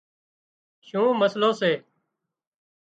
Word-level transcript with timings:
شُون 0.87 1.09
مسئلو 1.19 1.49
سي 1.59 1.71